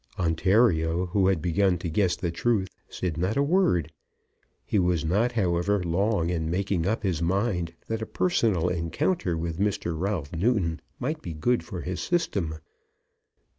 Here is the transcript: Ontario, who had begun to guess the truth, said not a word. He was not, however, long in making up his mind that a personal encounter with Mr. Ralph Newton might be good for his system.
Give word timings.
Ontario, 0.17 1.05
who 1.05 1.27
had 1.27 1.43
begun 1.43 1.77
to 1.77 1.87
guess 1.87 2.15
the 2.15 2.31
truth, 2.31 2.69
said 2.89 3.17
not 3.17 3.37
a 3.37 3.43
word. 3.43 3.93
He 4.65 4.79
was 4.79 5.05
not, 5.05 5.33
however, 5.33 5.83
long 5.83 6.31
in 6.31 6.49
making 6.49 6.87
up 6.87 7.03
his 7.03 7.21
mind 7.21 7.75
that 7.85 8.01
a 8.01 8.07
personal 8.07 8.67
encounter 8.67 9.37
with 9.37 9.59
Mr. 9.59 9.93
Ralph 9.95 10.33
Newton 10.33 10.81
might 10.99 11.21
be 11.21 11.33
good 11.33 11.63
for 11.63 11.81
his 11.81 11.99
system. 12.01 12.55